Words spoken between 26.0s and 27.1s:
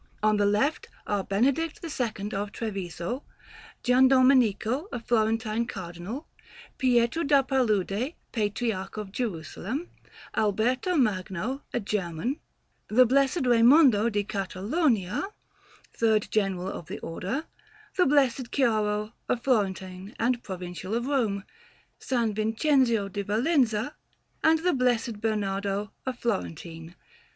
a Florentine.